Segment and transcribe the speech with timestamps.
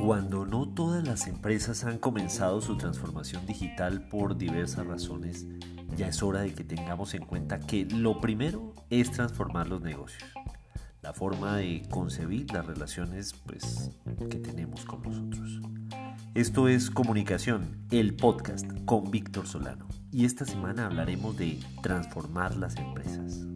[0.00, 5.46] Cuando no todas las empresas han comenzado su transformación digital por diversas razones,
[5.96, 10.24] ya es hora de que tengamos en cuenta que lo primero es transformar los negocios,
[11.02, 13.90] la forma de concebir las relaciones pues,
[14.30, 15.60] que tenemos con nosotros.
[16.34, 22.76] Esto es Comunicación, el podcast con Víctor Solano, y esta semana hablaremos de transformar las
[22.76, 23.46] empresas.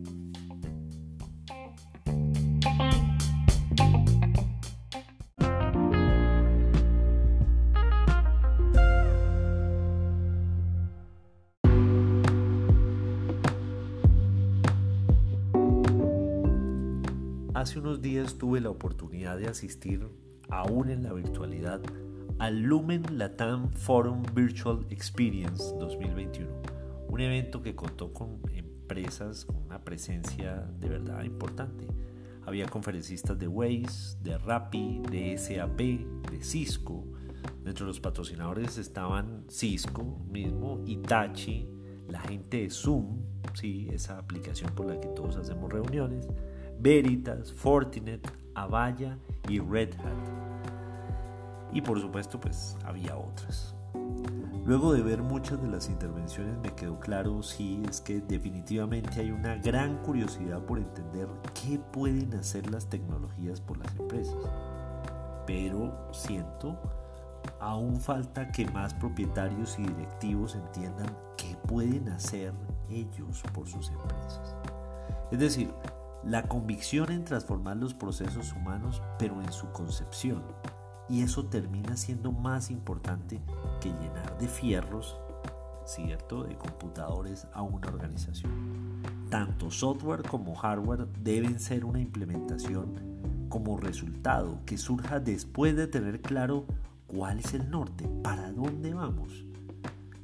[17.62, 20.09] Hace unos días tuve la oportunidad de asistir,
[20.51, 21.80] aún en la virtualidad,
[22.41, 26.51] al Lumen Latam Forum Virtual Experience 2021,
[27.09, 31.87] un evento que contó con empresas con una presencia de verdad importante.
[32.45, 35.79] Había conferencistas de Waze, de Rappi, de SAP,
[36.33, 37.05] de Cisco.
[37.62, 41.69] Dentro de los patrocinadores estaban Cisco mismo, Itachi,
[42.08, 43.20] la gente de Zoom,
[43.55, 46.27] sí, esa aplicación por la que todos hacemos reuniones,
[46.83, 49.16] Veritas, Fortinet, Avaya
[49.48, 51.72] y Red Hat.
[51.72, 53.77] Y por supuesto, pues había otras.
[54.64, 59.30] Luego de ver muchas de las intervenciones me quedó claro sí es que definitivamente hay
[59.30, 64.36] una gran curiosidad por entender qué pueden hacer las tecnologías por las empresas.
[65.46, 66.77] Pero siento
[67.61, 72.52] aún falta que más propietarios y directivos entiendan qué pueden hacer
[72.91, 74.56] ellos por sus empresas.
[75.30, 75.72] Es decir,
[76.25, 80.42] la convicción en transformar los procesos humanos, pero en su concepción.
[81.09, 83.41] Y eso termina siendo más importante
[83.81, 85.19] que llenar de fierros,
[85.84, 89.03] ¿cierto?, de computadores a una organización.
[89.29, 96.23] Tanto software como hardware deben ser una implementación como resultado que surja después de tener
[96.23, 96.67] claro
[97.07, 99.45] cuál es el norte, para dónde vamos.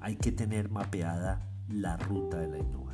[0.01, 2.88] Hay que tener mapeada la ruta de la innovación.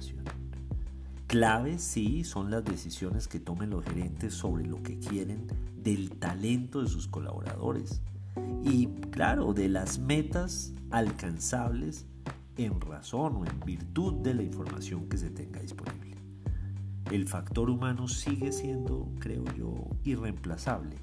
[1.34, 6.80] Claves sí son las decisiones que tomen los gerentes sobre lo que quieren del talento
[6.80, 8.02] de sus colaboradores
[8.62, 12.06] y claro, de las metas alcanzables
[12.56, 16.16] en razón o en virtud de la información que se tenga disponible.
[17.10, 20.94] El factor humano sigue siendo, creo yo, irreemplazable,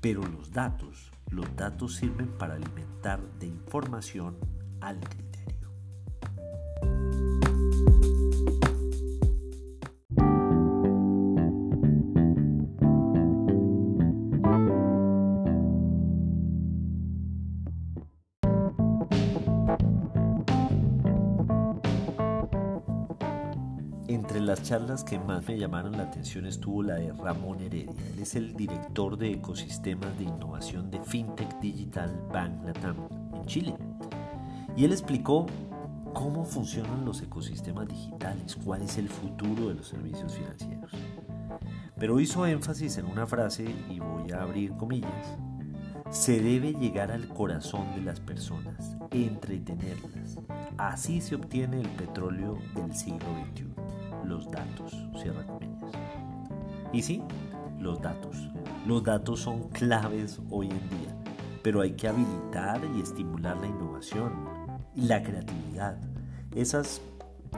[0.00, 4.36] pero los datos, los datos sirven para alimentar de información
[4.80, 5.29] al cliente.
[24.50, 27.94] Las charlas que más me llamaron la atención estuvo la de Ramón Heredia.
[28.12, 32.54] Él es el director de ecosistemas de innovación de FinTech Digital Bank
[33.32, 33.76] en Chile.
[34.76, 35.46] Y él explicó
[36.12, 40.90] cómo funcionan los ecosistemas digitales, cuál es el futuro de los servicios financieros.
[41.96, 45.38] Pero hizo énfasis en una frase, y voy a abrir comillas,
[46.10, 50.38] se debe llegar al corazón de las personas, entretenerlas.
[50.76, 53.69] Así se obtiene el petróleo del siglo XXI
[54.30, 55.90] los datos, cierra comillas.
[56.92, 57.22] Y sí,
[57.80, 58.48] los datos.
[58.86, 61.16] Los datos son claves hoy en día,
[61.62, 64.32] pero hay que habilitar y estimular la innovación
[64.94, 65.98] y la creatividad.
[66.54, 67.02] Esas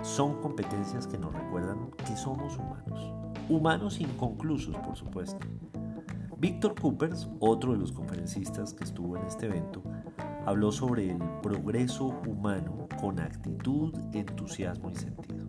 [0.02, 3.12] son competencias que nos recuerdan que somos humanos.
[3.50, 5.46] Humanos inconclusos, por supuesto.
[6.38, 9.82] Víctor Coopers, otro de los conferencistas que estuvo en este evento,
[10.46, 15.41] habló sobre el progreso humano con actitud, entusiasmo y sentido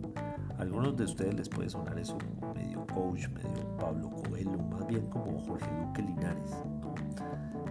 [0.58, 2.16] algunos de ustedes les puede sonar eso
[2.54, 6.50] medio coach, medio Pablo Coelho, más bien como Jorge Luque Linares,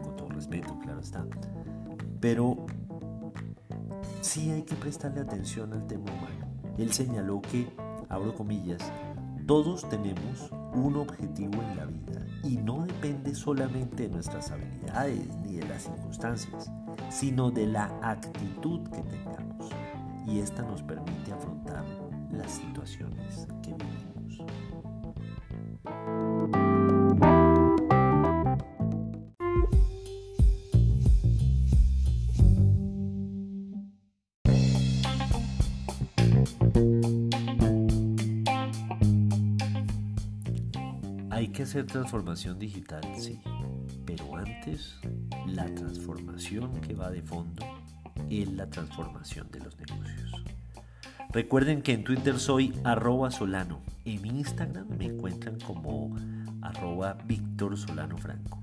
[0.01, 1.25] con todo respeto, claro está.
[2.19, 2.65] Pero
[4.21, 6.47] sí hay que prestarle atención al tema humano.
[6.77, 7.73] Él señaló que,
[8.09, 8.81] abro comillas,
[9.45, 15.55] todos tenemos un objetivo en la vida y no depende solamente de nuestras habilidades ni
[15.57, 16.71] de las circunstancias,
[17.09, 19.69] sino de la actitud que tengamos.
[20.25, 21.83] Y esta nos permite afrontar
[22.37, 24.13] las situaciones que vivimos.
[41.29, 43.39] Hay que hacer transformación digital, sí,
[44.05, 44.95] pero antes
[45.47, 47.65] la transformación que va de fondo
[48.29, 50.42] es la transformación de los negocios.
[51.33, 53.81] Recuerden que en Twitter soy arroba solano.
[54.05, 56.15] En Instagram me encuentran como
[56.61, 58.61] arroba Víctor Solano Franco.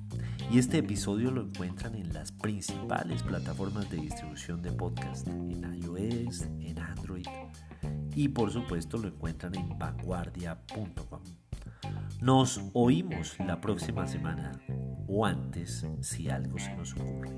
[0.50, 6.42] Y este episodio lo encuentran en las principales plataformas de distribución de podcast, en iOS,
[6.60, 7.26] en Android
[8.14, 11.20] y por supuesto lo encuentran en vanguardia.com.
[12.20, 14.52] Nos oímos la próxima semana
[15.08, 17.30] o antes si algo se nos ocurre.